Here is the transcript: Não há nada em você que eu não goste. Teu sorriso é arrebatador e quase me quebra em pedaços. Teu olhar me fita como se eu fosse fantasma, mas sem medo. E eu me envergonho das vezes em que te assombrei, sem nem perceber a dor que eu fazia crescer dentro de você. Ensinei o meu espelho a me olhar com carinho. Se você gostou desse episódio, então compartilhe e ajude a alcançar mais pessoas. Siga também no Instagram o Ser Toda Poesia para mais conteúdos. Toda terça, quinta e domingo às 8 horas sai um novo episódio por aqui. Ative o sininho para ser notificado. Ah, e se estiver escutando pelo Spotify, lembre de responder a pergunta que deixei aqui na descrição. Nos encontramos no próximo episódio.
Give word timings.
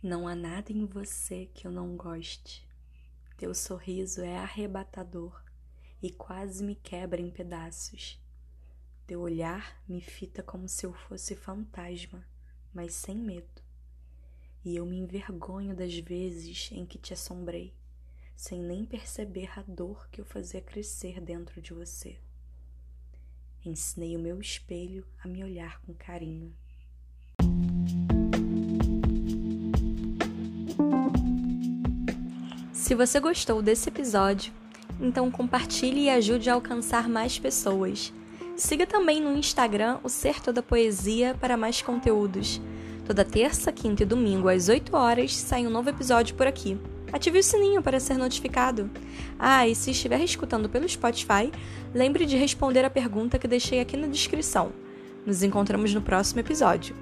Não 0.00 0.28
há 0.28 0.34
nada 0.36 0.70
em 0.70 0.86
você 0.86 1.46
que 1.46 1.66
eu 1.66 1.72
não 1.72 1.96
goste. 1.96 2.64
Teu 3.36 3.52
sorriso 3.52 4.20
é 4.22 4.38
arrebatador 4.38 5.42
e 6.00 6.08
quase 6.08 6.62
me 6.62 6.76
quebra 6.76 7.20
em 7.20 7.28
pedaços. 7.28 8.16
Teu 9.08 9.20
olhar 9.20 9.82
me 9.88 10.00
fita 10.00 10.40
como 10.40 10.68
se 10.68 10.86
eu 10.86 10.92
fosse 10.92 11.34
fantasma, 11.34 12.24
mas 12.72 12.94
sem 12.94 13.16
medo. 13.16 13.60
E 14.64 14.76
eu 14.76 14.86
me 14.86 14.98
envergonho 14.98 15.74
das 15.74 15.98
vezes 15.98 16.70
em 16.70 16.86
que 16.86 16.98
te 16.98 17.12
assombrei, 17.12 17.74
sem 18.36 18.62
nem 18.62 18.84
perceber 18.84 19.58
a 19.58 19.62
dor 19.62 20.08
que 20.10 20.20
eu 20.20 20.24
fazia 20.24 20.60
crescer 20.60 21.20
dentro 21.20 21.60
de 21.60 21.74
você. 21.74 22.20
Ensinei 23.64 24.16
o 24.16 24.20
meu 24.20 24.40
espelho 24.40 25.04
a 25.18 25.26
me 25.26 25.42
olhar 25.42 25.80
com 25.80 25.92
carinho. 25.92 26.54
Se 32.88 32.94
você 32.94 33.20
gostou 33.20 33.60
desse 33.60 33.90
episódio, 33.90 34.50
então 34.98 35.30
compartilhe 35.30 36.04
e 36.04 36.08
ajude 36.08 36.48
a 36.48 36.54
alcançar 36.54 37.06
mais 37.06 37.38
pessoas. 37.38 38.14
Siga 38.56 38.86
também 38.86 39.20
no 39.20 39.36
Instagram 39.36 39.98
o 40.02 40.08
Ser 40.08 40.40
Toda 40.40 40.62
Poesia 40.62 41.36
para 41.38 41.54
mais 41.54 41.82
conteúdos. 41.82 42.58
Toda 43.04 43.26
terça, 43.26 43.70
quinta 43.70 44.04
e 44.04 44.06
domingo 44.06 44.48
às 44.48 44.70
8 44.70 44.96
horas 44.96 45.36
sai 45.36 45.66
um 45.66 45.70
novo 45.70 45.90
episódio 45.90 46.34
por 46.34 46.46
aqui. 46.46 46.78
Ative 47.12 47.40
o 47.40 47.42
sininho 47.42 47.82
para 47.82 48.00
ser 48.00 48.16
notificado. 48.16 48.90
Ah, 49.38 49.68
e 49.68 49.74
se 49.74 49.90
estiver 49.90 50.22
escutando 50.22 50.66
pelo 50.66 50.88
Spotify, 50.88 51.52
lembre 51.94 52.24
de 52.24 52.38
responder 52.38 52.86
a 52.86 52.90
pergunta 52.90 53.38
que 53.38 53.46
deixei 53.46 53.80
aqui 53.80 53.98
na 53.98 54.06
descrição. 54.06 54.72
Nos 55.26 55.42
encontramos 55.42 55.92
no 55.92 56.00
próximo 56.00 56.40
episódio. 56.40 56.96